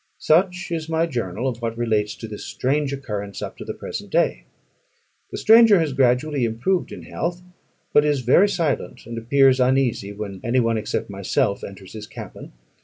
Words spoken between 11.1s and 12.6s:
myself enters his cabin.